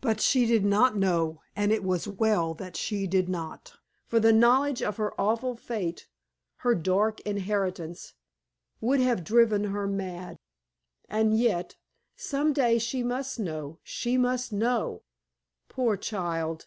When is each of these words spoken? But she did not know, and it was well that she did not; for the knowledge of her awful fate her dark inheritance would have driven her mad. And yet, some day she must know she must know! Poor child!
But 0.00 0.20
she 0.20 0.44
did 0.44 0.64
not 0.64 0.96
know, 0.96 1.40
and 1.54 1.70
it 1.70 1.84
was 1.84 2.08
well 2.08 2.52
that 2.52 2.76
she 2.76 3.06
did 3.06 3.28
not; 3.28 3.74
for 4.08 4.18
the 4.18 4.32
knowledge 4.32 4.82
of 4.82 4.96
her 4.96 5.14
awful 5.20 5.54
fate 5.54 6.08
her 6.66 6.74
dark 6.74 7.20
inheritance 7.20 8.14
would 8.80 8.98
have 8.98 9.22
driven 9.22 9.62
her 9.70 9.86
mad. 9.86 10.36
And 11.08 11.38
yet, 11.38 11.76
some 12.16 12.52
day 12.52 12.80
she 12.80 13.04
must 13.04 13.38
know 13.38 13.78
she 13.84 14.18
must 14.18 14.52
know! 14.52 15.04
Poor 15.68 15.96
child! 15.96 16.66